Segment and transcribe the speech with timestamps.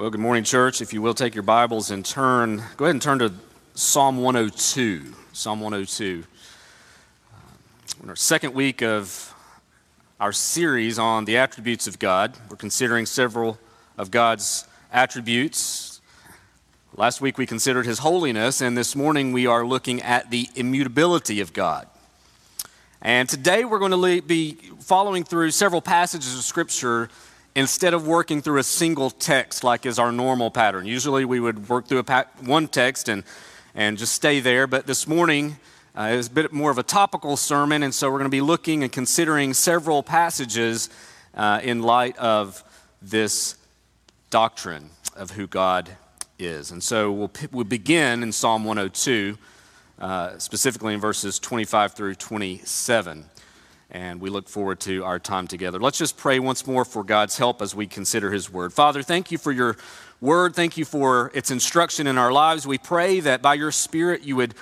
[0.00, 0.80] Well, good morning, church.
[0.80, 3.34] If you will take your Bibles and turn, go ahead and turn to
[3.74, 5.12] Psalm 102.
[5.34, 6.24] Psalm 102.
[7.98, 9.34] We're in our second week of
[10.18, 12.34] our series on the attributes of God.
[12.48, 13.58] We're considering several
[13.98, 16.00] of God's attributes.
[16.96, 21.42] Last week we considered his holiness, and this morning we are looking at the immutability
[21.42, 21.86] of God.
[23.02, 27.10] And today we're going to be following through several passages of Scripture
[27.54, 30.86] instead of working through a single text like is our normal pattern.
[30.86, 33.24] Usually we would work through pa- one text and,
[33.74, 35.56] and just stay there, but this morning
[35.96, 38.28] uh, it was a bit more of a topical sermon, and so we're going to
[38.30, 40.88] be looking and considering several passages
[41.34, 42.62] uh, in light of
[43.02, 43.56] this
[44.30, 45.90] doctrine of who God
[46.38, 46.70] is.
[46.70, 49.36] And so we'll, we'll begin in Psalm 102,
[49.98, 53.24] uh, specifically in verses 25 through 27
[53.90, 55.78] and we look forward to our time together.
[55.78, 58.72] Let's just pray once more for God's help as we consider His Word.
[58.72, 59.76] Father, thank you for your
[60.20, 60.54] Word.
[60.54, 62.66] Thank you for its instruction in our lives.
[62.66, 64.54] We pray that by your Spirit you would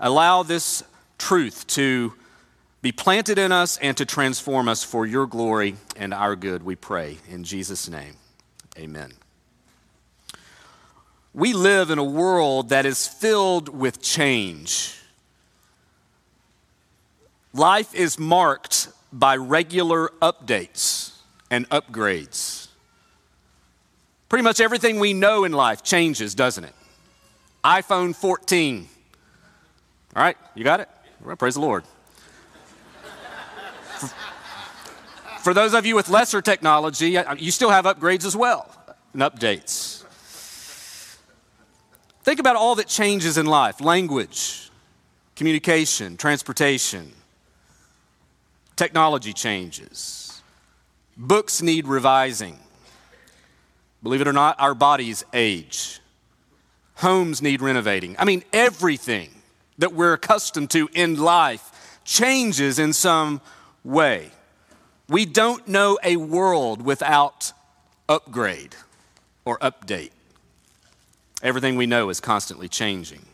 [0.00, 0.82] allow this
[1.18, 2.14] truth to
[2.80, 6.74] be planted in us and to transform us for your glory and our good, we
[6.74, 7.18] pray.
[7.28, 8.16] In Jesus' name,
[8.76, 9.12] amen.
[11.34, 15.01] We live in a world that is filled with change.
[17.54, 21.18] Life is marked by regular updates
[21.50, 22.68] and upgrades.
[24.30, 26.74] Pretty much everything we know in life changes, doesn't it?
[27.62, 28.88] iPhone 14.
[30.16, 30.88] All right, you got it?
[31.22, 31.84] Well, praise the Lord.
[33.98, 34.06] for,
[35.40, 38.74] for those of you with lesser technology, uh, you still have upgrades as well
[39.12, 40.04] and updates.
[42.22, 44.70] Think about all that changes in life language,
[45.36, 47.12] communication, transportation
[48.76, 50.42] Technology changes.
[51.16, 52.58] Books need revising.
[54.02, 56.00] Believe it or not, our bodies age.
[56.96, 58.16] Homes need renovating.
[58.18, 59.30] I mean, everything
[59.78, 63.40] that we're accustomed to in life changes in some
[63.84, 64.30] way.
[65.08, 67.52] We don't know a world without
[68.08, 68.74] upgrade
[69.44, 70.10] or update.
[71.42, 73.24] Everything we know is constantly changing.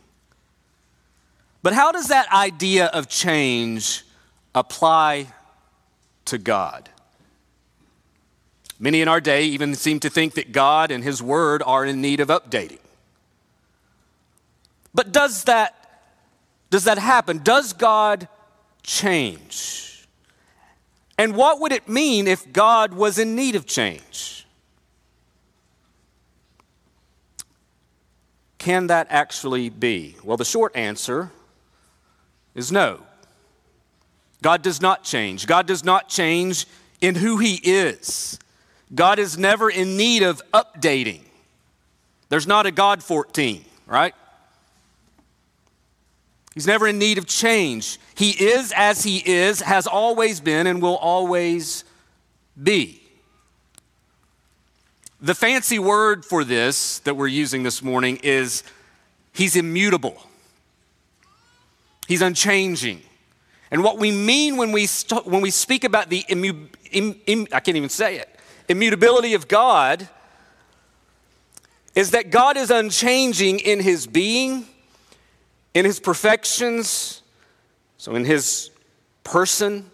[1.62, 4.04] But how does that idea of change
[4.58, 5.28] apply
[6.24, 6.90] to God.
[8.80, 12.00] Many in our day even seem to think that God and His Word are in
[12.00, 12.80] need of updating.
[14.92, 15.74] But does that,
[16.70, 17.38] does that happen?
[17.38, 18.28] Does God
[18.82, 20.06] change?
[21.16, 24.46] And what would it mean if God was in need of change?
[28.58, 30.16] Can that actually be?
[30.22, 31.30] Well, the short answer
[32.54, 33.00] is no.
[34.42, 35.46] God does not change.
[35.46, 36.66] God does not change
[37.00, 38.38] in who He is.
[38.94, 41.20] God is never in need of updating.
[42.28, 44.14] There's not a God 14, right?
[46.54, 47.98] He's never in need of change.
[48.14, 51.84] He is as He is, has always been, and will always
[52.60, 53.02] be.
[55.20, 58.62] The fancy word for this that we're using this morning is
[59.32, 60.20] He's immutable,
[62.06, 63.02] He's unchanging.
[63.70, 67.46] And what we mean when we, st- when we speak about the immu- Im- Im-
[67.52, 68.28] I can't even say it,
[68.68, 70.08] immutability of God
[71.94, 74.66] is that God is unchanging in his being,
[75.74, 77.22] in his perfections,
[77.96, 78.70] so in his
[79.24, 79.90] person.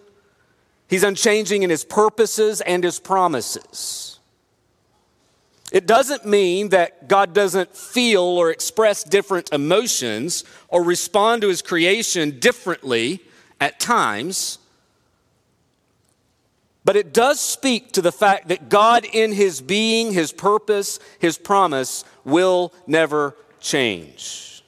[0.88, 4.18] He's unchanging in his purposes and his promises.
[5.72, 11.62] It doesn't mean that God doesn't feel or express different emotions or respond to his
[11.62, 13.22] creation differently
[13.64, 14.58] at times,
[16.84, 21.38] but it does speak to the fact that God, in his being, his purpose, his
[21.38, 24.62] promise, will never change.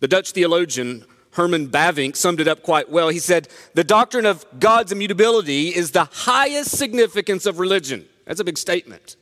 [0.00, 3.08] The Dutch theologian Herman Bavinck summed it up quite well.
[3.08, 8.04] He said, The doctrine of God's immutability is the highest significance of religion.
[8.26, 9.16] That's a big statement.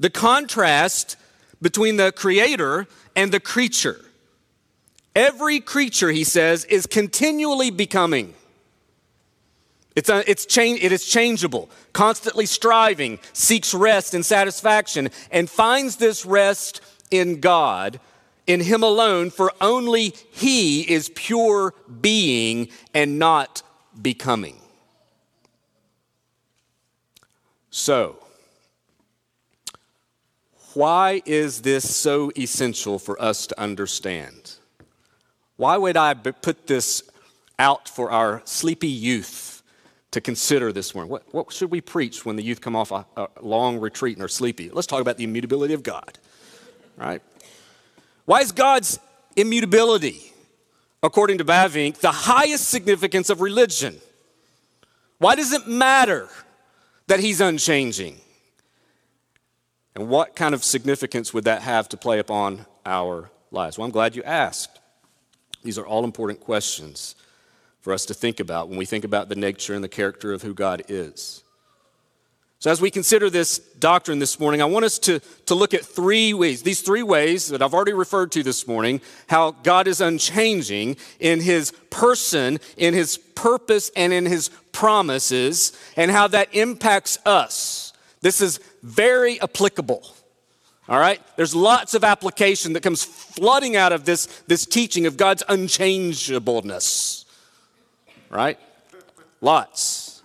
[0.00, 1.18] The contrast
[1.60, 4.05] between the creator and the creature
[5.16, 8.34] Every creature, he says, is continually becoming.
[9.96, 15.96] It's, a, it's change, it is changeable, constantly striving, seeks rest and satisfaction, and finds
[15.96, 17.98] this rest in God,
[18.46, 21.72] in Him alone, for only He is pure
[22.02, 23.62] being and not
[24.00, 24.60] becoming.
[27.70, 28.18] So,
[30.74, 34.56] why is this so essential for us to understand?
[35.56, 37.02] Why would I put this
[37.58, 39.56] out for our sleepy youth
[40.16, 41.10] to consider this morning.
[41.10, 44.24] What, what should we preach when the youth come off a, a long retreat and
[44.24, 44.70] are sleepy?
[44.70, 46.18] Let's talk about the immutability of God,
[46.96, 47.20] right?
[48.24, 48.98] Why is God's
[49.36, 50.32] immutability,
[51.02, 53.98] according to Bavinck, the highest significance of religion?
[55.18, 56.30] Why does it matter
[57.08, 58.16] that He's unchanging?
[59.94, 63.76] And what kind of significance would that have to play upon our lives?
[63.76, 64.75] Well, I'm glad you asked.
[65.66, 67.16] These are all important questions
[67.80, 70.42] for us to think about when we think about the nature and the character of
[70.42, 71.42] who God is.
[72.60, 75.84] So, as we consider this doctrine this morning, I want us to, to look at
[75.84, 80.00] three ways, these three ways that I've already referred to this morning, how God is
[80.00, 87.18] unchanging in his person, in his purpose, and in his promises, and how that impacts
[87.26, 87.92] us.
[88.20, 90.15] This is very applicable.
[90.88, 91.20] All right?
[91.36, 97.24] There's lots of application that comes flooding out of this, this teaching of God's unchangeableness.
[98.30, 98.58] Right?
[99.40, 100.22] Lots.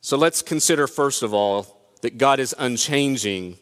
[0.00, 3.58] So let's consider, first of all, that God is unchanging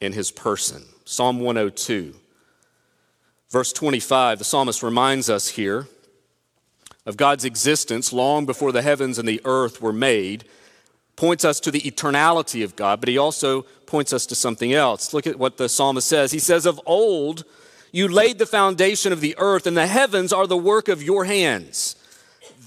[0.00, 0.84] in his person.
[1.04, 2.14] Psalm 102,
[3.50, 5.86] verse 25, the psalmist reminds us here
[7.04, 10.44] of God's existence long before the heavens and the earth were made
[11.16, 15.14] points us to the eternality of God, but he also points us to something else.
[15.14, 16.32] Look at what the psalmist says.
[16.32, 17.44] He says, Of old,
[17.92, 21.24] you laid the foundation of the earth, and the heavens are the work of your
[21.24, 21.96] hands.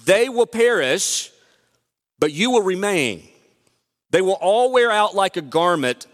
[0.05, 1.31] They will perish,
[2.19, 3.27] but you will remain.
[4.11, 6.07] They will all wear out like a garment.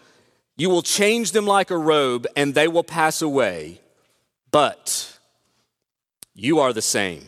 [0.58, 3.82] You will change them like a robe, and they will pass away.
[4.50, 5.20] But
[6.34, 7.28] you are the same,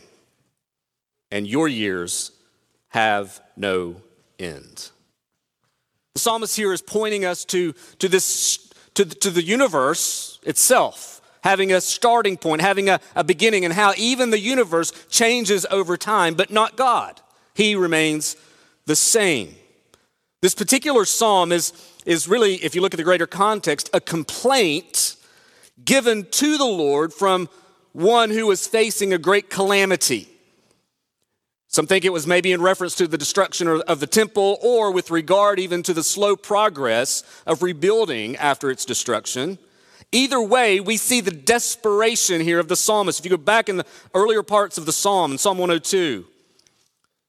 [1.30, 2.32] and your years
[2.88, 4.02] have no
[4.38, 4.90] end.
[6.16, 11.74] The psalmist here is pointing us to, to, this, to, to the universe itself, having
[11.74, 16.32] a starting point, having a, a beginning, and how even the universe changes over time,
[16.32, 17.20] but not God.
[17.54, 18.34] He remains
[18.86, 19.56] the same.
[20.40, 21.74] This particular psalm is,
[22.06, 25.16] is really, if you look at the greater context, a complaint
[25.84, 27.50] given to the Lord from
[27.92, 30.30] one who is facing a great calamity.
[31.68, 35.10] Some think it was maybe in reference to the destruction of the temple or with
[35.10, 39.58] regard even to the slow progress of rebuilding after its destruction.
[40.12, 43.18] Either way, we see the desperation here of the psalmist.
[43.18, 46.24] If you go back in the earlier parts of the psalm, in Psalm 102,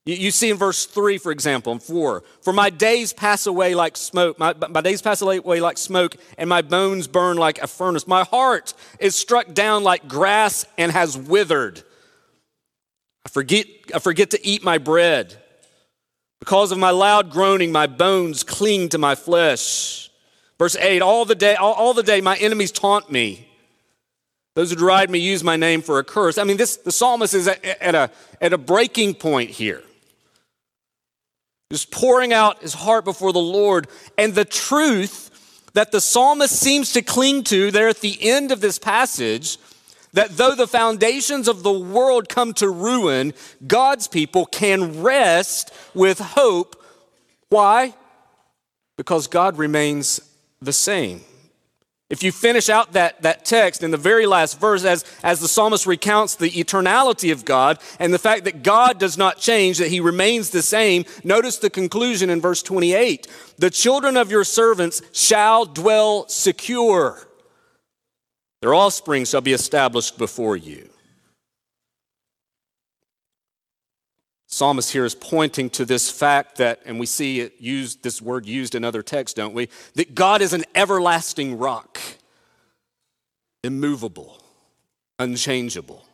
[0.05, 3.97] you, see in verse 3, for example, and 4, For my days pass away like
[3.97, 8.07] smoke, my, my days pass away like smoke, and my bones burn like a furnace.
[8.07, 11.83] My heart is struck down like grass and has withered.
[13.27, 15.35] I forget, I forget to eat my bread.
[16.39, 20.09] Because of my loud groaning, my bones cling to my flesh.
[20.57, 23.45] Verse 8, all the day, all, all the day my enemies taunt me.
[24.55, 26.37] Those who deride me use my name for a curse.
[26.37, 29.83] I mean, this the psalmist is at, at a, at a breaking point here.
[31.69, 33.89] Just pouring out his heart before the Lord.
[34.17, 38.61] And the truth that the psalmist seems to cling to there at the end of
[38.61, 39.57] this passage
[40.17, 43.35] that though the foundations of the world come to ruin,
[43.67, 46.75] God's people can rest with hope.
[47.49, 47.93] Why?
[48.97, 50.19] Because God remains
[50.59, 51.21] the same.
[52.09, 55.47] If you finish out that, that text in the very last verse, as, as the
[55.47, 59.89] psalmist recounts the eternality of God and the fact that God does not change, that
[59.89, 63.27] he remains the same, notice the conclusion in verse 28
[63.59, 67.26] The children of your servants shall dwell secure.
[68.61, 70.89] Their offspring shall be established before you.
[74.47, 78.45] Psalmist here is pointing to this fact that, and we see it used, this word
[78.45, 79.69] used in other texts, don't we?
[79.95, 81.99] That God is an everlasting rock,
[83.63, 84.41] immovable,
[85.19, 86.06] unchangeable.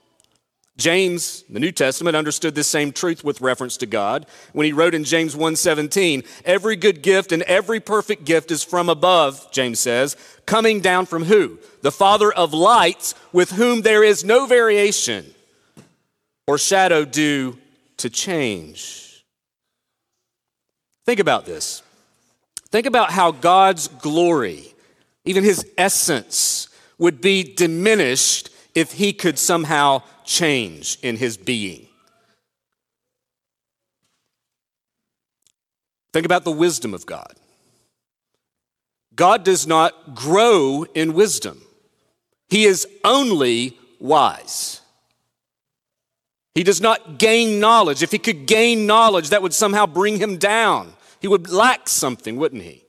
[0.75, 4.95] James, the New Testament, understood this same truth with reference to God when he wrote
[4.95, 10.15] in James 1:17, "Every good gift and every perfect gift is from above," James says,
[10.45, 11.59] coming down from who?
[11.83, 15.35] The Father of lights, with whom there is no variation
[16.47, 17.57] or shadow due
[17.97, 19.23] to change.
[21.05, 21.83] Think about this.
[22.71, 24.73] Think about how God's glory,
[25.23, 31.87] even his essence, would be diminished if he could somehow change in his being.
[36.13, 37.33] Think about the wisdom of God.
[39.15, 41.61] God does not grow in wisdom,
[42.49, 44.81] He is only wise.
[46.55, 48.03] He does not gain knowledge.
[48.03, 50.93] If he could gain knowledge, that would somehow bring him down.
[51.19, 52.83] He would lack something, wouldn't he?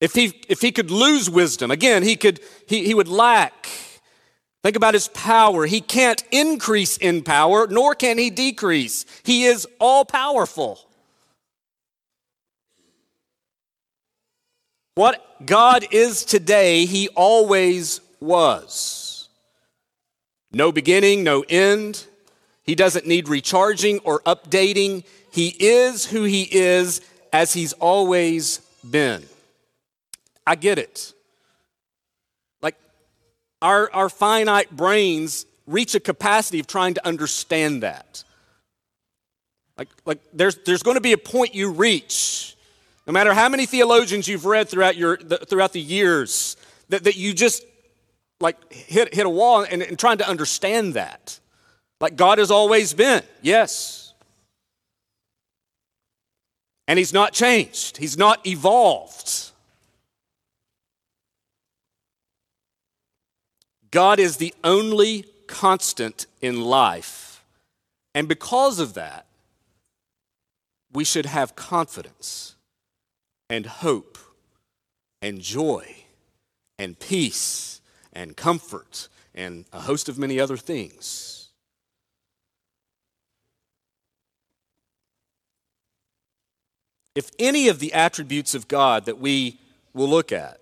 [0.00, 3.68] If he, if he could lose wisdom, again, he, could, he, he would lack.
[4.62, 5.66] Think about his power.
[5.66, 9.06] He can't increase in power, nor can he decrease.
[9.22, 10.80] He is all powerful.
[14.94, 19.28] What God is today, he always was.
[20.50, 22.04] No beginning, no end.
[22.64, 25.04] He doesn't need recharging or updating.
[25.30, 27.00] He is who he is
[27.32, 29.24] as he's always been.
[30.44, 31.12] I get it.
[33.60, 38.24] Our, our finite brains reach a capacity of trying to understand that.
[39.76, 42.56] Like, like there's, there's going to be a point you reach,
[43.06, 46.56] no matter how many theologians you've read throughout, your, the, throughout the years,
[46.88, 47.64] that, that you just
[48.40, 51.38] like hit, hit a wall and, and trying to understand that.
[52.00, 54.14] Like God has always been, yes.
[56.86, 59.52] And He's not changed, He's not evolved.
[63.90, 67.44] God is the only constant in life.
[68.14, 69.26] And because of that,
[70.92, 72.56] we should have confidence
[73.48, 74.18] and hope
[75.22, 76.04] and joy
[76.78, 77.80] and peace
[78.12, 81.48] and comfort and a host of many other things.
[87.14, 89.58] If any of the attributes of God that we
[89.92, 90.60] will look at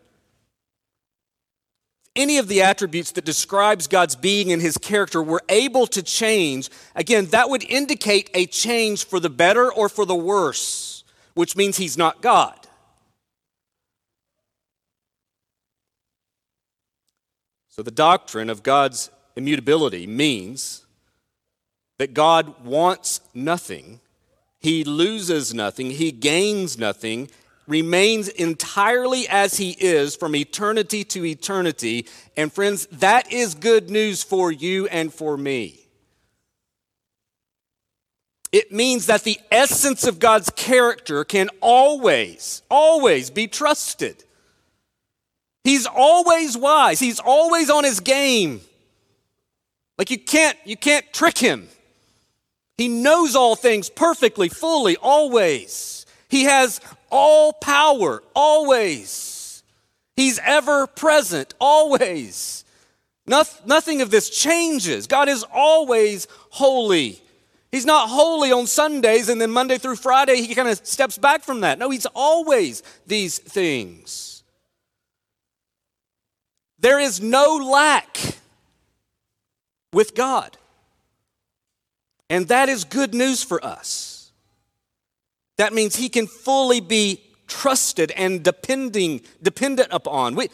[2.17, 6.71] any of the attributes that describes God's being and his character were able to change,
[6.95, 11.05] again, that would indicate a change for the better or for the worse,
[11.35, 12.67] which means he's not God.
[17.69, 20.87] So the doctrine of God's immutability means
[21.99, 24.01] that God wants nothing,
[24.59, 27.31] he loses nothing, he gains nothing,
[27.67, 32.07] remains entirely as he is from eternity to eternity.
[32.37, 35.87] And friends, that is good news for you and for me.
[38.53, 44.25] It means that the essence of God's character can always, always be trusted.
[45.65, 47.01] He's always wise.
[47.01, 48.61] He's always on his game.
[49.99, 51.69] Like you can't you can't trick him.
[52.79, 56.07] He knows all things perfectly, fully, always.
[56.29, 59.63] He has all power, always.
[60.17, 62.65] He's ever present, always.
[63.27, 65.07] nothing of this changes.
[65.07, 67.21] God is always holy.
[67.73, 71.43] He's not holy on Sundays and then Monday through Friday he kind of steps back
[71.43, 71.79] from that.
[71.79, 74.43] No, he's always these things.
[76.79, 78.19] There is no lack
[79.93, 80.57] with God.
[82.31, 84.16] And that is good news for us.
[85.59, 90.35] That means he can fully be trusted and depending, dependent upon.
[90.35, 90.49] We,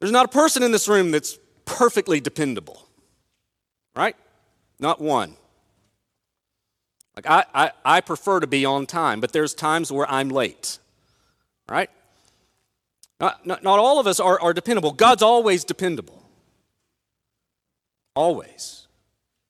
[0.00, 2.86] there's not a person in this room that's perfectly dependable,
[3.94, 4.16] right?
[4.78, 5.34] Not one.
[7.16, 10.78] Like I, I, I prefer to be on time, but there's times where I'm late,
[11.68, 11.90] right?
[13.20, 14.92] Not, not, not all of us are, are dependable.
[14.92, 16.28] God's always dependable.
[18.16, 18.83] Always.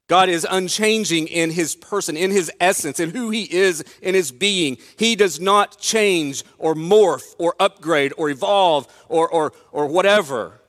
[0.07, 4.33] God is unchanging in his person, in his essence, in who he is in his
[4.33, 4.77] being.
[4.99, 10.61] He does not change or morph or upgrade or evolve or, or, or whatever.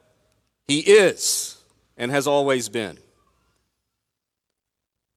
[0.68, 1.58] He is
[1.98, 2.98] and has always been.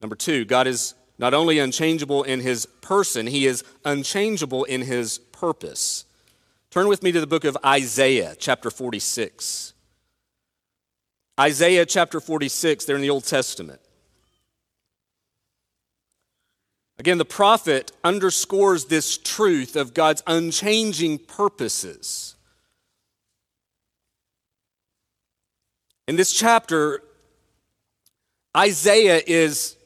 [0.01, 5.17] Number two, God is not only unchangeable in his person, he is unchangeable in his
[5.17, 6.05] purpose.
[6.71, 9.73] Turn with me to the book of Isaiah, chapter 46.
[11.39, 13.81] Isaiah chapter 46, there in the Old Testament.
[16.99, 22.35] Again, the prophet underscores this truth of God's unchanging purposes.
[26.09, 27.01] In this chapter,
[28.55, 29.77] Isaiah is,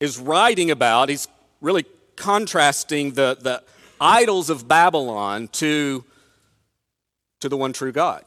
[0.00, 1.28] is writing about, he's
[1.60, 1.84] really
[2.16, 3.62] contrasting the, the
[4.00, 6.04] idols of Babylon to,
[7.40, 8.24] to the one true God.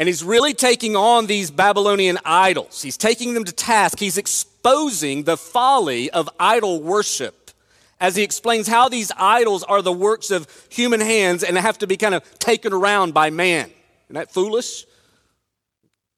[0.00, 2.82] And he's really taking on these Babylonian idols.
[2.82, 4.00] He's taking them to task.
[4.00, 4.18] He's
[4.60, 7.50] exposing the folly of idol worship
[7.98, 11.86] as he explains how these idols are the works of human hands and have to
[11.86, 13.70] be kind of taken around by man.
[14.06, 14.84] Isn't that foolish?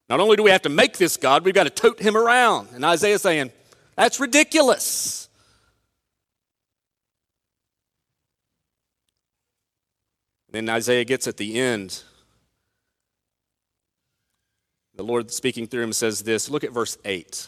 [0.09, 2.69] Not only do we have to make this God, we've got to tote him around.
[2.73, 3.51] And Isaiah saying,
[3.95, 5.29] that's ridiculous.
[10.51, 12.03] Then Isaiah gets at the end
[14.95, 17.47] the Lord speaking through him says this look at verse 8.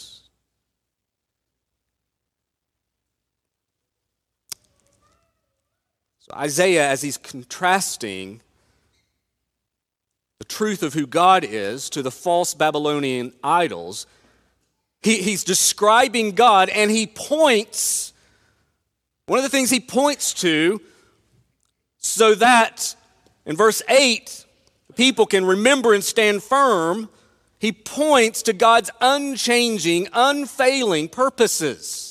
[6.33, 8.41] Isaiah, as he's contrasting
[10.39, 14.07] the truth of who God is to the false Babylonian idols,
[15.01, 18.13] he, he's describing God and he points,
[19.25, 20.81] one of the things he points to,
[21.97, 22.95] so that
[23.45, 24.45] in verse 8,
[24.95, 27.09] people can remember and stand firm,
[27.59, 32.10] he points to God's unchanging, unfailing purposes.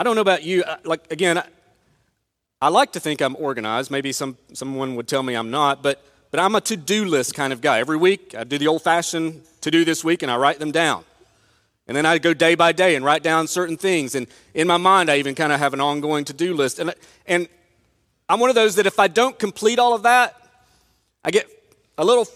[0.00, 0.64] I don't know about you.
[0.64, 1.44] Uh, like, again, I,
[2.62, 3.90] I like to think I'm organized.
[3.90, 7.34] Maybe some, someone would tell me I'm not, but, but I'm a to do list
[7.34, 7.80] kind of guy.
[7.80, 10.70] Every week, I do the old fashioned to do this week and I write them
[10.70, 11.04] down.
[11.86, 14.14] And then I go day by day and write down certain things.
[14.14, 16.78] And in my mind, I even kind of have an ongoing to do list.
[16.78, 16.94] And,
[17.26, 17.46] and
[18.26, 20.34] I'm one of those that if I don't complete all of that,
[21.22, 21.46] I get
[21.98, 22.26] a little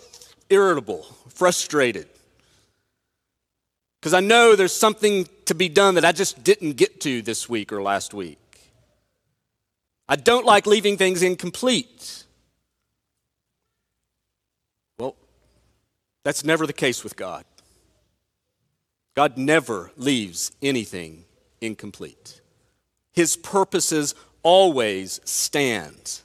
[0.51, 2.09] irritable, frustrated
[4.03, 7.49] because I know there's something to be done that I just didn't get to this
[7.49, 8.39] week or last week.
[10.09, 12.25] I don't like leaving things incomplete.
[14.99, 15.17] Well,
[16.23, 17.45] that's never the case with God.
[19.15, 21.25] God never leaves anything
[21.61, 22.41] incomplete.
[23.13, 26.21] His purposes always stand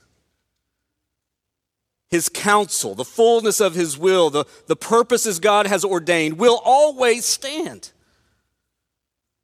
[2.09, 7.23] his counsel, the fullness of his will, the, the purposes God has ordained will always
[7.23, 7.91] stand.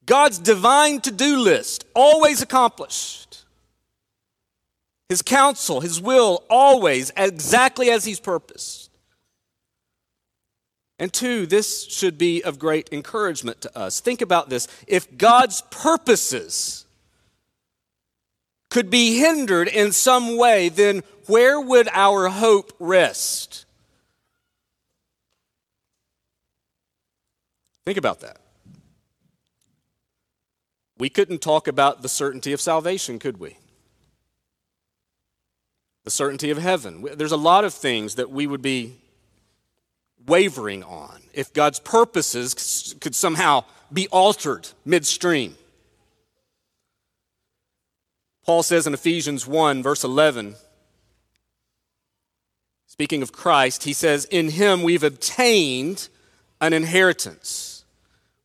[0.05, 3.43] God's divine to do list, always accomplished.
[5.09, 8.89] His counsel, his will, always exactly as he's purposed.
[10.97, 14.00] And two, this should be of great encouragement to us.
[14.00, 14.67] Think about this.
[14.88, 16.85] If God's purposes
[18.69, 23.65] could be hindered in some way, then where would our hope rest?
[27.85, 28.37] Think about that.
[30.98, 33.58] We couldn't talk about the certainty of salvation, could we?
[36.03, 37.05] The certainty of heaven.
[37.16, 38.96] There's a lot of things that we would be
[40.25, 45.55] wavering on if God's purposes could somehow be altered midstream.
[48.46, 50.55] Paul says in Ephesians 1, verse 11,
[52.88, 56.08] Speaking of Christ, he says, In him we've obtained
[56.62, 57.75] an inheritance.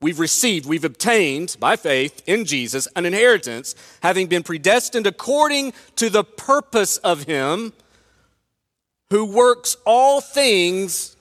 [0.03, 6.09] We've received, we've obtained by faith in Jesus an inheritance, having been predestined according to
[6.09, 7.75] the purpose of him
[9.11, 11.17] who works all things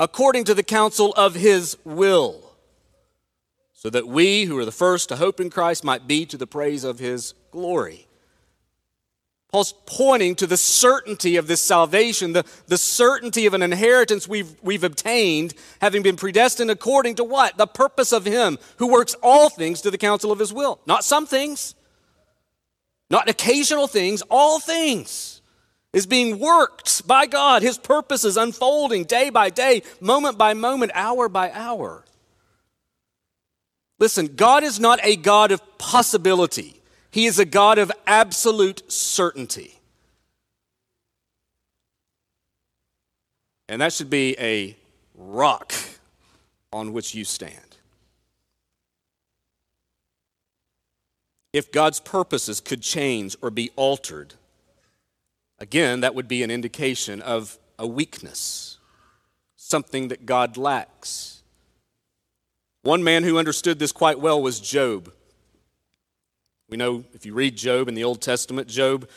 [0.00, 2.42] according to the counsel of his will,
[3.74, 6.46] so that we who are the first to hope in Christ might be to the
[6.46, 8.08] praise of his glory.
[9.52, 14.54] Paul's pointing to the certainty of this salvation, the, the certainty of an inheritance we've,
[14.62, 17.56] we've obtained, having been predestined according to what?
[17.56, 20.80] The purpose of Him who works all things to the counsel of His will.
[20.86, 21.74] Not some things,
[23.10, 25.42] not occasional things, all things
[25.92, 27.62] is being worked by God.
[27.62, 32.04] His purpose is unfolding day by day, moment by moment, hour by hour.
[33.98, 36.79] Listen, God is not a God of possibility.
[37.10, 39.80] He is a God of absolute certainty.
[43.68, 44.76] And that should be a
[45.14, 45.72] rock
[46.72, 47.76] on which you stand.
[51.52, 54.34] If God's purposes could change or be altered,
[55.58, 58.78] again, that would be an indication of a weakness,
[59.56, 61.42] something that God lacks.
[62.82, 65.12] One man who understood this quite well was Job.
[66.70, 69.08] We know if you read Job in the Old Testament, Job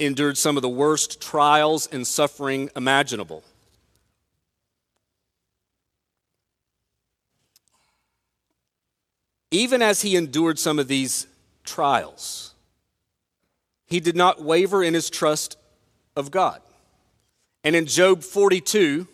[0.00, 3.44] endured some of the worst trials and suffering imaginable.
[9.52, 11.28] Even as he endured some of these
[11.64, 12.52] trials,
[13.86, 15.56] he did not waver in his trust
[16.16, 16.60] of God.
[17.62, 19.06] And in Job 42,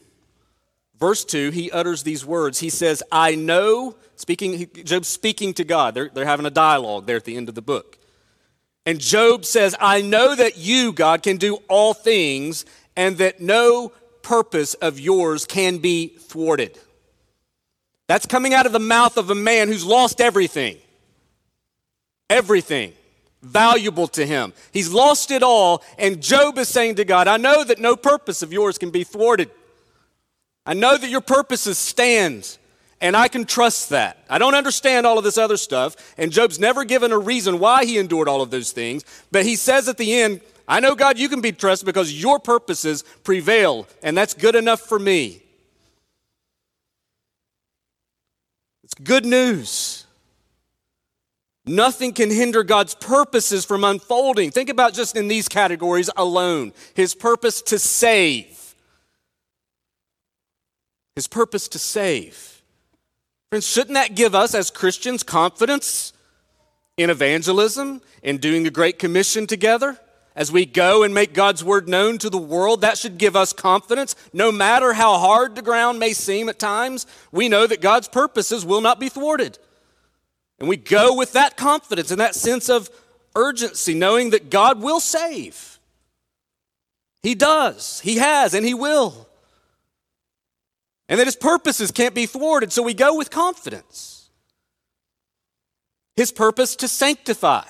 [1.07, 2.61] verse 2, he utters these words.
[2.61, 5.95] He says, I know Speaking, Job speaking to God.
[5.95, 7.99] They're, they're having a dialogue there at the end of the book.
[8.87, 12.65] And Job says, I know that you, God, can do all things
[12.97, 16.79] and that no purpose of yours can be thwarted.
[18.07, 20.77] That's coming out of the mouth of a man who's lost everything.
[22.31, 22.93] everything
[23.43, 24.55] valuable to him.
[24.73, 28.43] He's lost it all, and Job is saying to God, I know that no purpose
[28.43, 29.51] of yours can be thwarted.
[30.67, 32.57] I know that your purposes stand,
[33.01, 34.19] and I can trust that.
[34.31, 37.85] I don't understand all of this other stuff, and Job's never given a reason why
[37.85, 41.19] he endured all of those things, but he says at the end, I know, God,
[41.19, 45.43] you can be trusted because your purposes prevail, and that's good enough for me.
[48.83, 50.07] It's good news.
[51.67, 54.51] Nothing can hinder God's purposes from unfolding.
[54.51, 58.64] Think about just in these categories alone His purpose to save.
[61.17, 62.63] His purpose to save.
[63.51, 66.13] Friends, shouldn't that give us as Christians confidence
[66.97, 69.99] in evangelism, in doing the Great Commission together?
[70.37, 73.53] As we go and make God's word known to the world, that should give us
[73.53, 74.17] confidence.
[74.33, 78.65] No matter how hard the ground may seem at times, we know that God's purposes
[78.65, 79.59] will not be thwarted.
[80.59, 82.91] And we go with that confidence and that sense of
[83.37, 85.79] urgency, knowing that God will save.
[87.23, 89.29] He does, He has, and He will.
[91.09, 94.31] And that His purposes can't be thwarted, so we go with confidence.
[96.17, 97.65] His purpose to sanctify,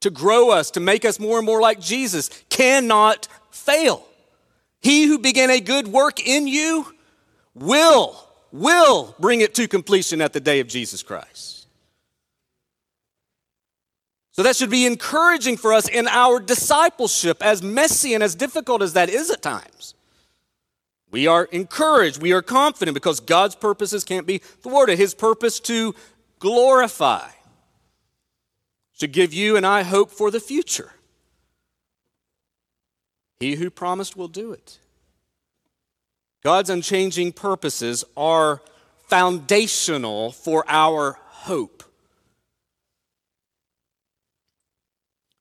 [0.00, 4.06] to grow us, to make us more and more like Jesus, cannot fail.
[4.80, 6.92] He who began a good work in you
[7.54, 11.66] will will bring it to completion at the day of Jesus Christ.
[14.32, 18.82] So that should be encouraging for us in our discipleship, as messy and as difficult
[18.82, 19.94] as that is at times.
[21.12, 24.98] We are encouraged, we are confident because God's purposes can't be thwarted.
[24.98, 25.94] His purpose to
[26.38, 27.28] glorify
[28.98, 30.92] to give you and I hope for the future.
[33.40, 34.78] He who promised will do it.
[36.42, 38.62] God's unchanging purposes are
[39.08, 41.82] foundational for our hope.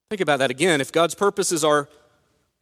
[0.09, 0.81] Think about that again.
[0.81, 1.87] If God's purposes are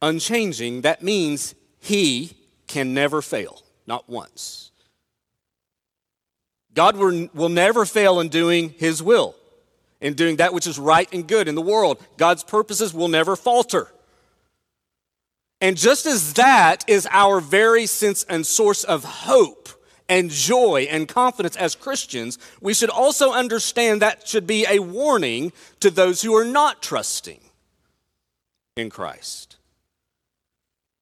[0.00, 2.36] unchanging, that means He
[2.70, 4.70] can never fail, not once.
[6.72, 9.34] God will never fail in doing His will,
[10.00, 12.02] in doing that which is right and good in the world.
[12.16, 13.88] God's purposes will never falter.
[15.60, 19.68] And just as that is our very sense and source of hope
[20.08, 25.52] and joy and confidence as Christians, we should also understand that should be a warning
[25.80, 27.40] to those who are not trusting
[28.76, 29.49] in Christ.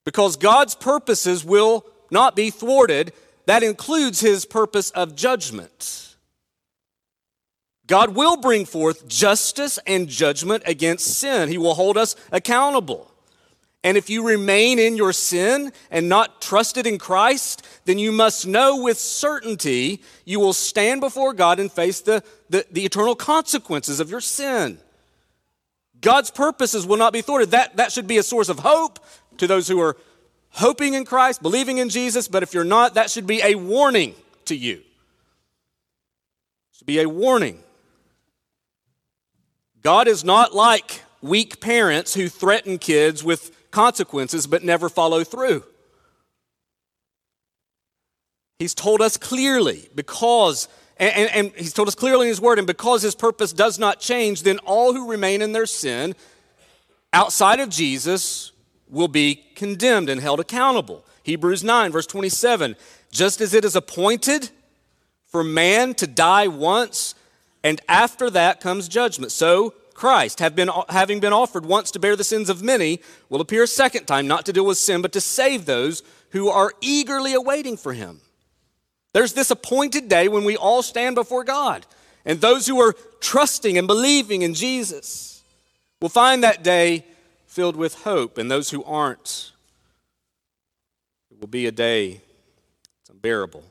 [0.09, 3.13] Because God's purposes will not be thwarted,
[3.45, 6.17] that includes his purpose of judgment.
[7.87, 11.51] God will bring forth justice and judgment against sin.
[11.51, 13.13] He will hold us accountable.
[13.85, 18.47] And if you remain in your sin and not trusted in Christ, then you must
[18.47, 24.01] know with certainty you will stand before God and face the, the, the, eternal consequences
[24.01, 24.79] of your sin.
[26.01, 27.51] God's purposes will not be thwarted.
[27.51, 29.01] That, that should be a source of hope
[29.39, 29.97] to those who are
[30.51, 32.29] hoping in Christ, believing in Jesus.
[32.29, 34.15] But if you're not, that should be a warning
[34.47, 34.77] to you.
[34.77, 34.85] It
[36.73, 37.63] should be a warning.
[39.83, 45.65] God is not like weak parents who threaten kids with consequences but never follow through.
[48.59, 52.59] He's told us clearly because, and, and, and, he's told us clearly in his word,
[52.59, 56.17] and because his purpose does not change, then all who remain in their sin
[57.13, 58.51] outside of Jesus
[58.91, 61.05] will be condemned and held accountable.
[61.23, 62.77] Hebrews 9, verse 27
[63.11, 64.51] just as it is appointed
[65.27, 67.15] for man to die once,
[67.63, 69.33] and after that comes judgment.
[69.33, 73.41] So Christ, have been, having been offered once to bear the sins of many, will
[73.41, 76.73] appear a second time, not to deal with sin, but to save those who are
[76.81, 78.21] eagerly awaiting for him.
[79.13, 81.87] There's this appointed day when we all stand before God,
[82.25, 85.43] and those who are trusting and believing in Jesus
[86.01, 87.05] will find that day
[87.49, 89.53] filled with hope, and those who aren't,
[91.31, 92.21] it will be a day
[92.99, 93.65] that's unbearable.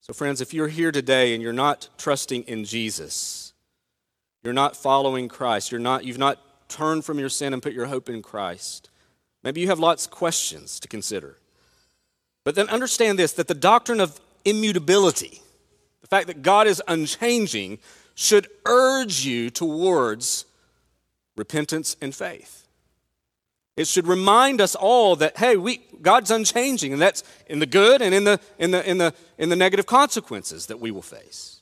[0.00, 3.54] So, friends, if you're here today and you're not trusting in Jesus,
[4.42, 5.72] you're not following Christ.
[5.72, 8.90] You're not, you've not turned from your sin and put your hope in Christ.
[9.42, 11.38] Maybe you have lots of questions to consider.
[12.44, 15.40] But then understand this that the doctrine of immutability,
[16.02, 17.78] the fact that God is unchanging,
[18.14, 20.44] should urge you towards
[21.36, 22.66] repentance and faith.
[23.76, 28.02] It should remind us all that, hey, we, God's unchanging, and that's in the good
[28.02, 31.60] and in the, in, the, in, the, in the negative consequences that we will face.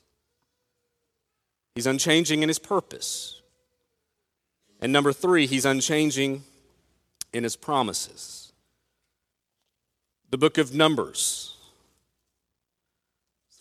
[1.74, 3.40] He's unchanging in his purpose.
[4.80, 6.42] And number three, he's unchanging
[7.32, 8.52] in his promises.
[10.28, 11.56] The book of Numbers,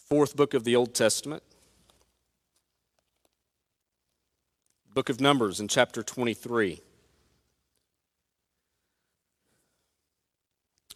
[0.10, 1.44] fourth book of the Old Testament.
[4.94, 6.82] Book of Numbers in chapter 23.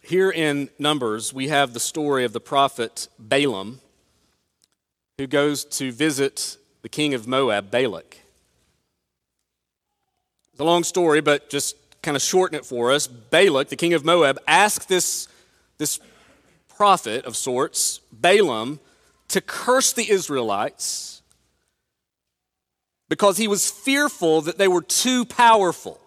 [0.02, 3.80] Here in Numbers, we have the story of the prophet Balaam
[5.16, 8.18] who goes to visit the king of Moab, Balak.
[10.52, 13.06] It's a long story, but just kind of shorten it for us.
[13.06, 15.26] Balak, the king of Moab, asked this,
[15.78, 16.00] this
[16.68, 18.78] prophet of sorts, Balaam,
[19.28, 21.15] to curse the Israelites
[23.08, 26.00] because he was fearful that they were too powerful.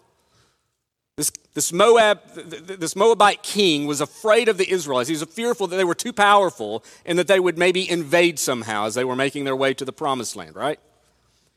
[1.17, 5.09] This, this, Moab, this Moabite king was afraid of the Israelites.
[5.09, 8.85] He was fearful that they were too powerful and that they would maybe invade somehow
[8.85, 10.79] as they were making their way to the promised land, right?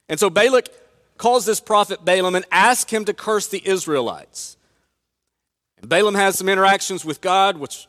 [0.09, 0.69] And so Balak
[1.17, 4.57] calls this prophet Balaam and asks him to curse the Israelites.
[5.81, 7.87] And Balaam has some interactions with God, which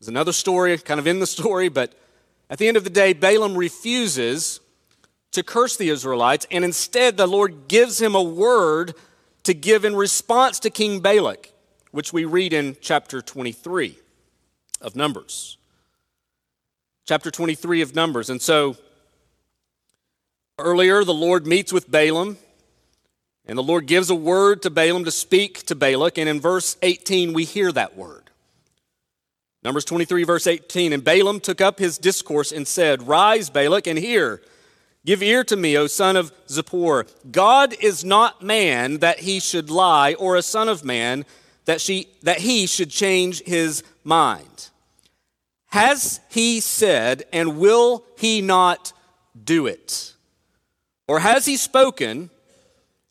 [0.00, 1.94] is another story, kind of in the story, but
[2.50, 4.60] at the end of the day, Balaam refuses
[5.34, 8.94] to curse the Israelites, and instead the Lord gives him a word
[9.44, 11.52] to give in response to King Balak,
[11.90, 13.98] which we read in chapter 23
[14.80, 15.58] of Numbers.
[17.06, 18.30] Chapter 23 of Numbers.
[18.30, 18.76] And so
[20.58, 22.38] earlier, the Lord meets with Balaam,
[23.46, 26.16] and the Lord gives a word to Balaam to speak to Balak.
[26.16, 28.30] And in verse 18, we hear that word.
[29.62, 30.92] Numbers 23, verse 18.
[30.92, 34.40] And Balaam took up his discourse and said, Rise, Balak, and hear.
[35.04, 37.06] Give ear to me, O son of Zippor.
[37.30, 41.26] God is not man that he should lie, or a son of man
[41.66, 44.70] that, she, that he should change his mind.
[45.66, 48.92] Has he said, and will he not
[49.42, 50.14] do it?
[51.06, 52.30] Or has he spoken,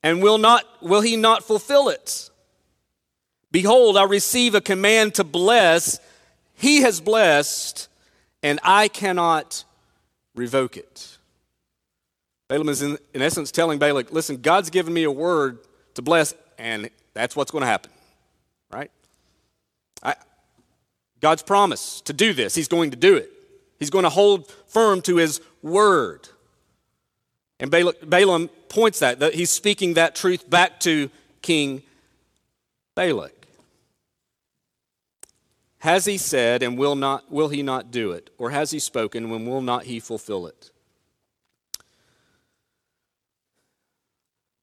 [0.02, 2.32] and will, not, will he not fulfill it?
[3.52, 6.00] Behold, I receive a command to bless.
[6.56, 7.88] He has blessed,
[8.42, 9.64] and I cannot
[10.34, 11.13] revoke it.
[12.48, 15.60] Balaam is, in, in essence, telling Balak, listen, God's given me a word
[15.96, 17.92] to bless, and that's what's going to happen,
[18.72, 18.92] right?
[20.02, 20.16] I,
[21.22, 23.32] God's promise to do this, He's going to do it.
[23.80, 26.30] He's going to hold firm to His word.
[27.60, 31.10] And Balak, Balaam points that, that he's speaking that truth back to
[31.42, 31.84] King
[32.96, 33.48] Balak.
[35.80, 38.30] Has he said and will not will he not do it?
[38.38, 40.72] Or has he spoken and will not he fulfill it?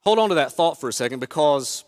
[0.03, 1.85] Hold on to that thought for a second because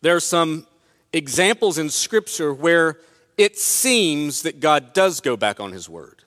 [0.00, 0.66] there are some
[1.12, 2.98] examples in Scripture where
[3.36, 6.24] it seems that God does go back on His word.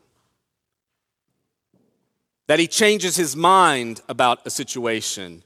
[2.48, 5.44] That He changes His mind about a situation.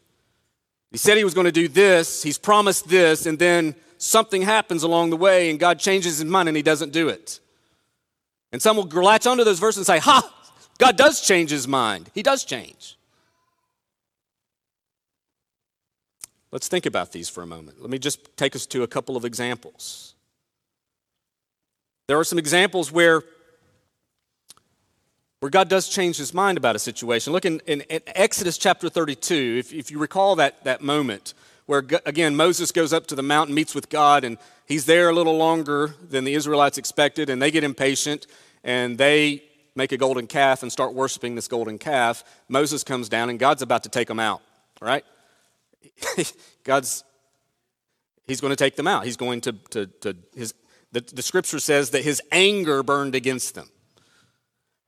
[0.91, 4.83] He said He was going to do this, He's promised this, and then something happens
[4.83, 7.39] along the way and God changes His mind and He doesn't do it.
[8.51, 10.33] And some will latch onto those verses and say, Ha!
[10.77, 12.09] God does change His mind.
[12.13, 12.97] He does change.
[16.51, 17.81] Let's think about these for a moment.
[17.81, 20.15] Let me just take us to a couple of examples.
[22.07, 23.23] There are some examples where,
[25.39, 27.31] where God does change his mind about a situation.
[27.31, 31.33] Look in, in, in Exodus chapter 32, if, if you recall that, that moment
[31.67, 35.13] where, again, Moses goes up to the mountain, meets with God, and he's there a
[35.13, 38.27] little longer than the Israelites expected, and they get impatient,
[38.61, 39.41] and they
[39.73, 42.25] make a golden calf and start worshiping this golden calf.
[42.49, 44.41] Moses comes down, and God's about to take them out,
[44.81, 45.05] right?
[46.63, 47.03] God's,
[48.27, 49.05] he's going to take them out.
[49.05, 50.53] He's going to, to, to his,
[50.91, 53.69] the, the scripture says that his anger burned against them.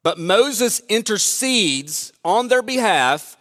[0.03, 3.37] But Moses intercedes on their behalf,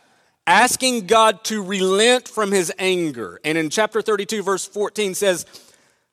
[0.47, 3.41] asking God to relent from his anger.
[3.45, 5.45] And in chapter 32, verse 14 says,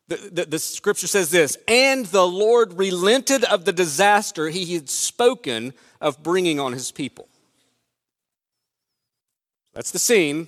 [0.08, 4.89] the, the, the, scripture says this, and the Lord relented of the disaster he had
[4.89, 5.71] spoken
[6.02, 7.30] of bringing on his people.
[9.73, 10.47] That's the scene.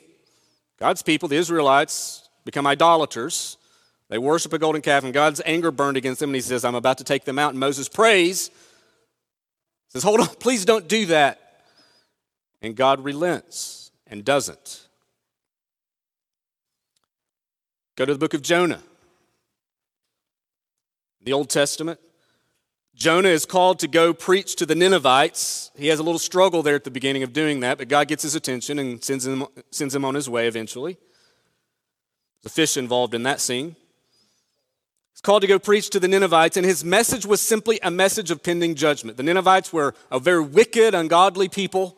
[0.82, 3.58] God's people, the Israelites, become idolaters.
[4.10, 6.74] They worship a golden calf, and God's anger burned against them, and he says, I'm
[6.74, 7.52] about to take them out.
[7.52, 8.50] And Moses prays,
[9.89, 11.39] says, Hold on, please don't do that.
[12.63, 14.88] And God relents and doesn't.
[17.96, 18.82] Go to the book of Jonah,
[21.22, 22.00] the Old Testament.
[22.95, 25.71] Jonah is called to go preach to the Ninevites.
[25.75, 28.23] He has a little struggle there at the beginning of doing that, but God gets
[28.23, 30.97] his attention and sends him, sends him on his way eventually.
[32.45, 33.75] A fish involved in that scene.
[35.13, 38.32] He's called to go preach to the Ninevites, and his message was simply a message
[38.32, 39.17] of pending judgment.
[39.17, 41.97] The Ninevites were a very wicked, ungodly people,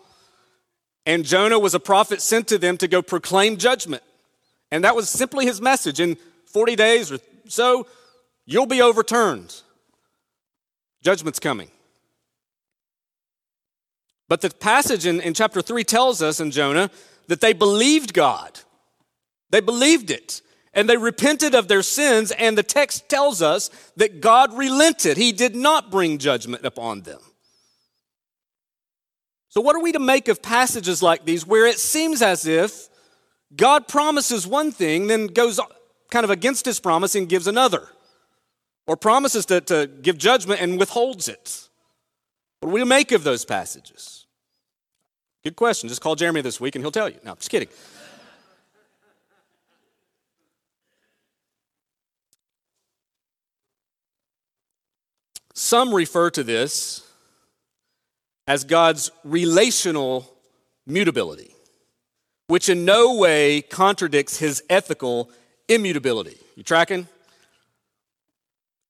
[1.06, 4.04] and Jonah was a prophet sent to them to go proclaim judgment.
[4.72, 6.00] And that was simply his message.
[6.00, 7.88] In 40 days or so,
[8.46, 9.63] you'll be overturned.
[11.04, 11.70] Judgment's coming.
[14.30, 16.90] But the passage in, in chapter 3 tells us in Jonah
[17.28, 18.60] that they believed God.
[19.50, 20.42] They believed it.
[20.74, 25.18] And they repented of their sins, and the text tells us that God relented.
[25.18, 27.20] He did not bring judgment upon them.
[29.50, 32.90] So, what are we to make of passages like these where it seems as if
[33.56, 35.60] God promises one thing, then goes
[36.10, 37.88] kind of against his promise and gives another?
[38.86, 41.70] Or promises to, to give judgment and withholds it?
[42.60, 44.26] What do we make of those passages?
[45.44, 45.90] Good question.
[45.90, 47.18] Just call Jeremy this week and he'll tell you.
[47.24, 47.68] No, just kidding.
[55.54, 57.08] Some refer to this
[58.48, 60.30] as God's relational
[60.86, 61.54] mutability,
[62.48, 65.30] which in no way contradicts his ethical
[65.68, 66.38] immutability.
[66.56, 67.08] You tracking?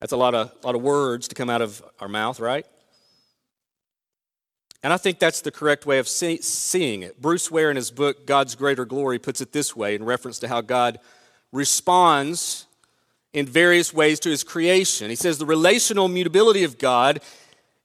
[0.04, 2.66] That's a lot of, lot of words to come out of our mouth, right?
[4.84, 7.22] And I think that's the correct way of see, seeing it.
[7.22, 10.50] Bruce Ware, in his book, God's Greater Glory, puts it this way in reference to
[10.50, 11.00] how God
[11.54, 12.66] responds
[13.32, 15.10] in various ways to his creation.
[15.10, 17.22] He says the relational mutability of God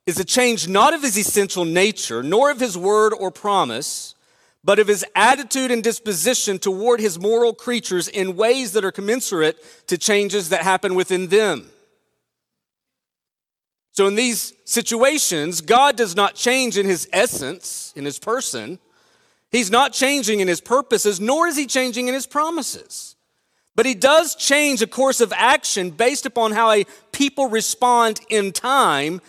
[0.04, 4.16] is a change not of his essential nature, nor of his word or promise,
[4.64, 9.56] but of his attitude and disposition toward his moral creatures in ways that are commensurate
[9.86, 11.70] to changes that happen within them.
[13.98, 18.78] So, in these situations, God does not change in his essence, in his person.
[19.50, 23.16] He's not changing in his purposes, nor is he changing in his promises.
[23.74, 28.52] But he does change a course of action based upon how a people respond in
[28.52, 29.20] time,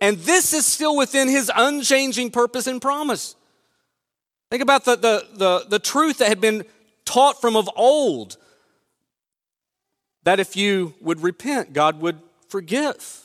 [0.00, 3.36] and this is still within his unchanging purpose and promise.
[4.50, 6.64] Think about the, the, the, the truth that had been
[7.04, 8.38] taught from of old
[10.22, 13.23] that if you would repent, God would forgive.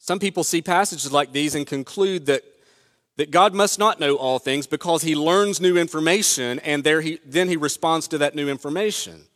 [0.00, 2.42] Some people see passages like these and conclude that
[3.20, 7.20] that God must not know all things because he learns new information and there he,
[7.22, 9.26] then he responds to that new information.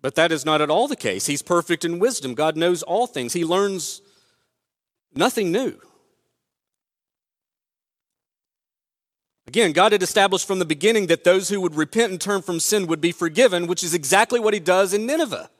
[0.00, 1.26] But that is not at all the case.
[1.26, 2.32] He's perfect in wisdom.
[2.32, 3.34] God knows all things.
[3.34, 4.00] He learns
[5.14, 5.78] nothing new.
[9.46, 12.60] Again, God had established from the beginning that those who would repent and turn from
[12.60, 15.50] sin would be forgiven, which is exactly what he does in Nineveh.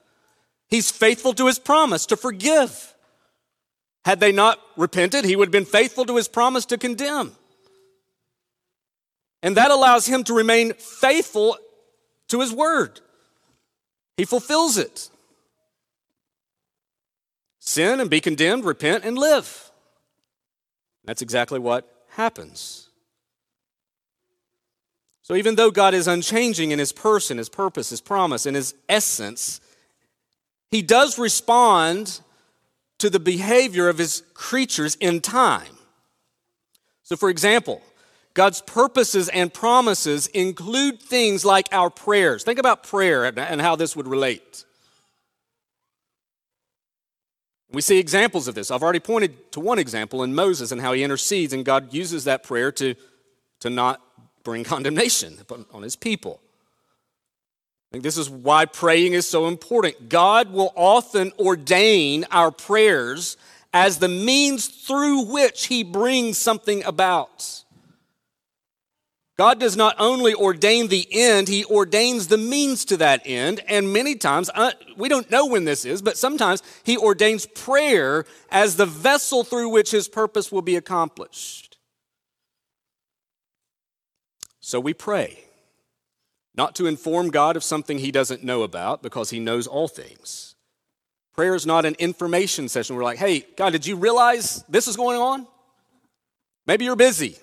[0.73, 2.95] He's faithful to his promise to forgive.
[4.05, 7.33] Had they not repented, he would have been faithful to his promise to condemn.
[9.43, 11.59] And that allows him to remain faithful
[12.29, 13.01] to his word.
[14.17, 15.11] He fulfills it.
[17.59, 19.69] Sin and be condemned, repent and live.
[21.05, 22.89] That's exactly what happens.
[25.21, 28.73] So, even though God is unchanging in his person, his purpose, his promise, and his
[28.89, 29.61] essence,
[30.73, 32.19] he does respond
[32.97, 35.77] to the behavior of his creatures in time.
[37.03, 37.83] So, for example,
[38.33, 42.43] God's purposes and promises include things like our prayers.
[42.43, 44.65] Think about prayer and how this would relate.
[47.71, 48.71] We see examples of this.
[48.71, 52.23] I've already pointed to one example in Moses and how he intercedes, and God uses
[52.23, 52.95] that prayer to,
[53.59, 54.01] to not
[54.43, 55.37] bring condemnation
[55.71, 56.39] on his people
[58.01, 60.09] this is why praying is so important.
[60.09, 63.37] God will often ordain our prayers
[63.71, 67.63] as the means through which He brings something about.
[69.37, 73.61] God does not only ordain the end, He ordains the means to that end.
[73.67, 78.25] And many times, uh, we don't know when this is, but sometimes He ordains prayer
[78.49, 81.77] as the vessel through which His purpose will be accomplished.
[84.59, 85.42] So we pray
[86.55, 90.55] not to inform God of something he doesn't know about because he knows all things.
[91.33, 92.95] Prayer is not an information session.
[92.95, 95.47] We're like, hey, God, did you realize this is going on?
[96.67, 97.37] Maybe you're busy.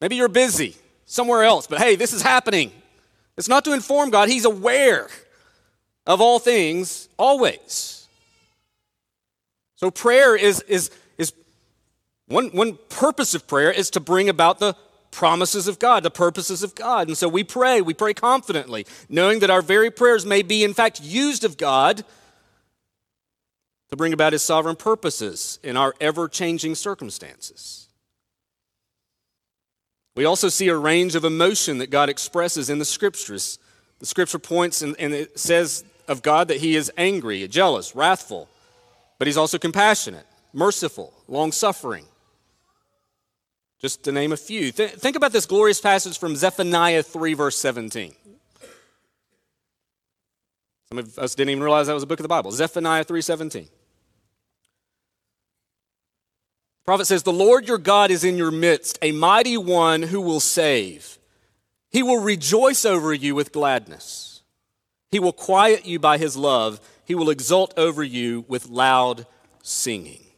[0.00, 2.72] Maybe you're busy somewhere else, but hey, this is happening.
[3.36, 5.08] It's not to inform God, He's aware
[6.06, 8.08] of all things always.
[9.76, 11.32] So prayer is, is, is
[12.26, 14.74] one, one purpose of prayer is to bring about the
[15.10, 17.08] promises of God, the purposes of God.
[17.08, 20.74] And so we pray, we pray confidently, knowing that our very prayers may be, in
[20.74, 22.04] fact, used of God
[23.90, 27.88] to bring about His sovereign purposes in our ever changing circumstances.
[30.16, 33.58] We also see a range of emotion that God expresses in the scriptures.
[33.98, 38.48] The scripture points and, and it says of God that He is angry, jealous, wrathful,
[39.18, 42.06] but He's also compassionate, merciful, long suffering
[43.80, 44.72] just to name a few.
[44.72, 48.14] Th- think about this glorious passage from Zephaniah 3, verse 17.
[50.90, 52.50] Some of us didn't even realize that was a book of the Bible.
[52.50, 53.68] Zephaniah 3:17.
[56.84, 60.40] prophet says, The Lord your God is in your midst, a mighty one who will
[60.40, 61.20] save.
[61.92, 64.42] He will rejoice over you with gladness.
[65.12, 66.80] He will quiet you by his love.
[67.04, 69.26] He will exult over you with loud
[69.62, 70.29] singing.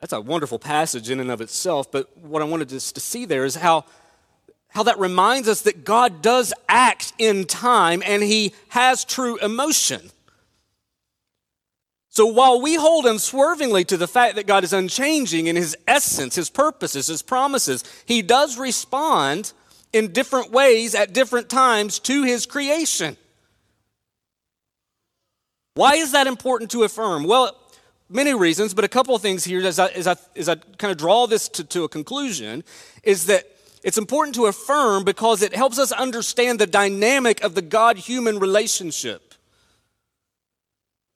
[0.00, 3.44] That's a wonderful passage in and of itself, but what I wanted to see there
[3.44, 3.84] is how,
[4.68, 10.10] how that reminds us that God does act in time and he has true emotion.
[12.10, 16.34] So while we hold unswervingly to the fact that God is unchanging in his essence,
[16.34, 19.52] his purposes, his promises, he does respond
[19.92, 23.16] in different ways at different times to his creation.
[25.74, 27.24] Why is that important to affirm?
[27.24, 27.56] Well,
[28.08, 30.90] many reasons, but a couple of things here as I, as I, as I kind
[30.90, 32.64] of draw this to, to a conclusion
[33.02, 33.44] is that
[33.82, 38.38] it's important to affirm because it helps us understand the dynamic of the God human
[38.38, 39.34] relationship.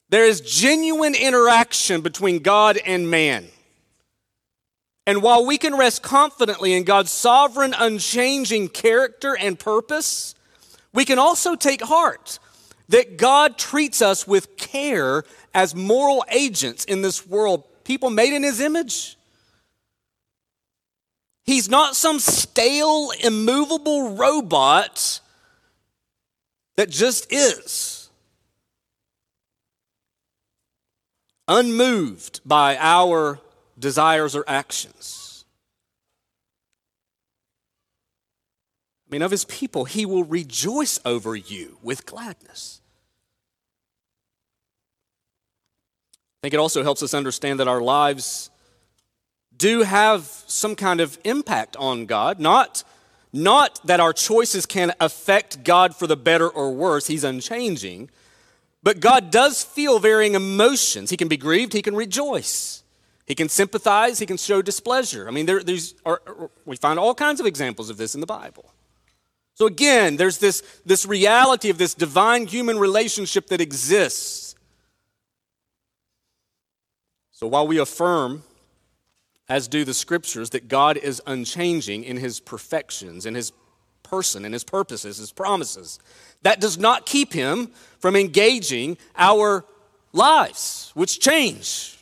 [0.09, 3.47] There is genuine interaction between God and man.
[5.05, 10.35] And while we can rest confidently in God's sovereign, unchanging character and purpose,
[10.93, 12.39] we can also take heart
[12.89, 15.23] that God treats us with care
[15.53, 19.17] as moral agents in this world, people made in His image.
[21.45, 25.19] He's not some stale, immovable robot
[26.77, 28.03] that just is.
[31.47, 33.39] unmoved by our
[33.77, 35.45] desires or actions.
[39.07, 42.81] I mean, of his people, he will rejoice over you with gladness.
[46.43, 48.49] Think it also helps us understand that our lives
[49.55, 52.83] do have some kind of impact on God, not,
[53.31, 58.09] not that our choices can affect God for the better or worse, He's unchanging,
[58.83, 61.11] but God does feel varying emotions.
[61.11, 62.83] He can be grieved, he can rejoice.
[63.25, 65.29] He can sympathize, he can show displeasure.
[65.29, 66.21] I mean, there, there's, are,
[66.65, 68.73] we find all kinds of examples of this in the Bible.
[69.53, 74.42] So again, there's this, this reality of this divine human relationship that exists.
[77.33, 78.43] So while we affirm,
[79.49, 83.51] as do the scriptures, that God is unchanging in his perfections, in his
[84.03, 85.99] person, in his purposes, his promises,
[86.43, 87.67] that does not keep him
[87.99, 89.65] from engaging our
[90.13, 91.97] lives, which change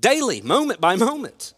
[0.00, 1.52] daily, moment by moment.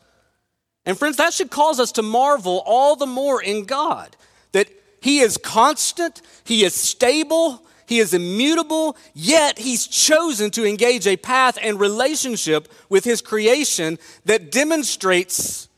[0.86, 4.16] And friends, that should cause us to marvel all the more in God
[4.52, 4.68] that
[5.02, 11.16] He is constant, He is stable, He is immutable, yet He's chosen to engage a
[11.16, 15.68] path and relationship with His creation that demonstrates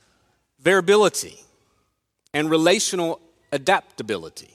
[0.61, 1.39] variability
[2.35, 3.21] and relational
[3.53, 4.51] adaptability.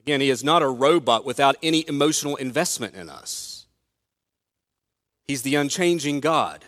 [0.00, 3.66] Again, he is not a robot without any emotional investment in us.
[5.26, 6.64] He's the unchanging God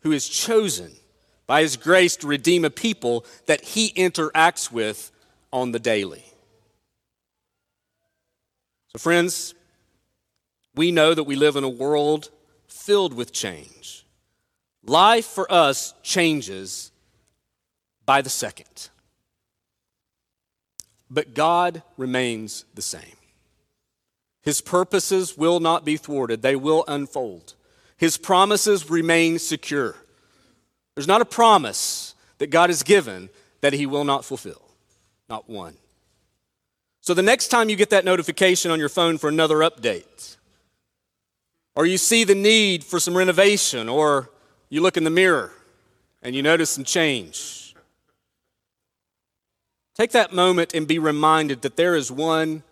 [0.00, 0.92] who is chosen
[1.48, 5.10] by his grace to redeem a people that he interacts with
[5.52, 6.24] on the daily.
[8.96, 9.54] So, friends,
[10.74, 12.30] we know that we live in a world
[12.66, 14.06] filled with change.
[14.86, 16.92] Life for us changes
[18.06, 18.88] by the second.
[21.10, 23.18] But God remains the same.
[24.40, 27.52] His purposes will not be thwarted, they will unfold.
[27.98, 29.94] His promises remain secure.
[30.94, 33.28] There's not a promise that God has given
[33.60, 34.62] that He will not fulfill,
[35.28, 35.76] not one.
[37.06, 40.36] So the next time you get that notification on your phone for another update,
[41.74, 44.30] or you see the need for some renovation, or
[44.70, 45.52] you look in the mirror
[46.22, 47.66] and you notice some change,
[49.96, 52.62] Take that moment and be reminded that there is one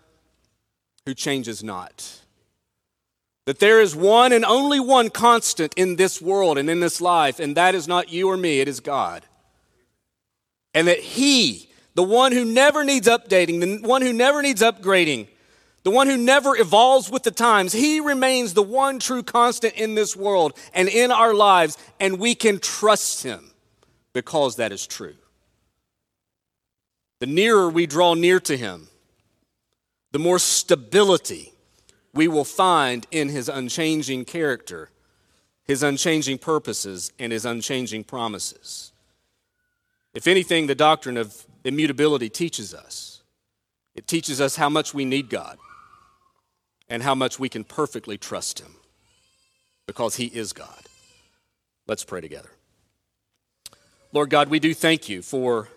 [1.06, 2.20] who changes not.
[3.46, 7.40] That there is one and only one constant in this world and in this life,
[7.40, 9.24] and that is not you or me, it is God.
[10.74, 15.28] And that He, the one who never needs updating, the one who never needs upgrading,
[15.84, 19.94] the one who never evolves with the times, He remains the one true constant in
[19.94, 23.50] this world and in our lives, and we can trust Him
[24.12, 25.14] because that is true.
[27.20, 28.88] The nearer we draw near to Him,
[30.10, 31.52] the more stability
[32.12, 34.90] we will find in His unchanging character,
[35.64, 38.92] His unchanging purposes, and His unchanging promises.
[40.14, 43.22] If anything, the doctrine of immutability teaches us.
[43.94, 45.58] It teaches us how much we need God
[46.88, 48.74] and how much we can perfectly trust Him
[49.86, 50.82] because He is God.
[51.86, 52.50] Let's pray together.
[54.12, 55.68] Lord God, we do thank you for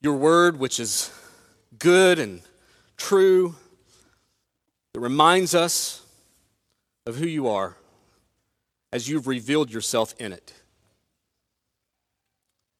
[0.00, 1.12] your word, which is
[1.78, 2.42] good and
[2.96, 3.54] true,
[4.92, 6.02] that reminds us
[7.06, 7.76] of who you are,
[8.92, 10.52] as you've revealed yourself in it.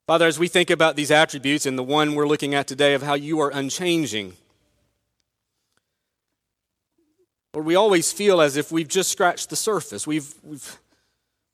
[0.07, 3.03] Father, as we think about these attributes and the one we're looking at today of
[3.03, 4.35] how you are unchanging,
[7.55, 10.07] Lord, we always feel as if we've just scratched the surface.
[10.07, 10.79] We've, we've,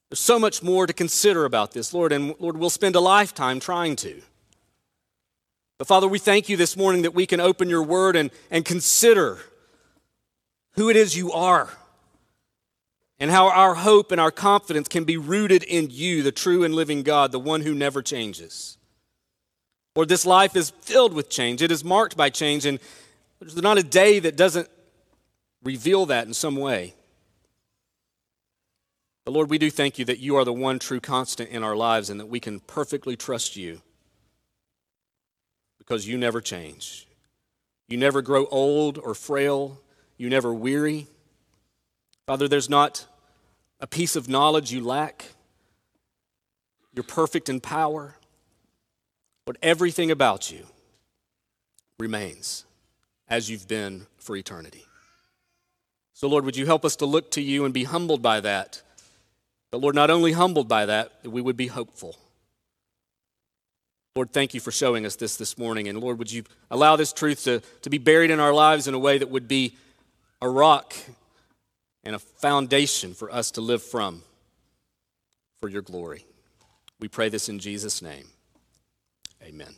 [0.09, 3.61] there's so much more to consider about this, Lord, and Lord, we'll spend a lifetime
[3.61, 4.22] trying to.
[5.76, 8.64] But Father, we thank you this morning that we can open your word and, and
[8.64, 9.38] consider
[10.72, 11.68] who it is you are
[13.21, 16.75] and how our hope and our confidence can be rooted in you, the true and
[16.75, 18.79] living God, the one who never changes.
[19.97, 21.61] Lord, this life is filled with change.
[21.61, 22.79] It is marked by change, and
[23.41, 24.69] there's not a day that doesn't
[25.64, 26.95] reveal that in some way.
[29.25, 31.77] But Lord, we do thank you that you are the one true constant in our
[31.77, 33.83] lives and that we can perfectly trust you
[35.79, 37.07] because you never change.
[37.89, 39.81] You never grow old or frail.
[40.16, 41.09] You never weary.
[42.29, 43.07] Father, there's not
[43.81, 45.24] a piece of knowledge you lack.
[46.93, 48.16] You're perfect in power.
[49.47, 50.66] But everything about you
[51.99, 52.66] remains
[53.31, 54.85] as you've been for eternity.
[56.12, 58.83] So, Lord, would you help us to look to you and be humbled by that?
[59.70, 62.14] But, Lord, not only humbled by that, that we would be hopeful.
[64.14, 65.89] Lord, thank you for showing us this this morning.
[65.89, 68.93] And Lord, would you allow this truth to, to be buried in our lives in
[68.93, 69.79] a way that would be
[70.43, 70.95] a rock
[72.09, 74.22] and a foundation for us to live from
[75.61, 76.24] for your glory.
[77.00, 78.24] We pray this in Jesus' name.
[79.42, 79.74] Amen.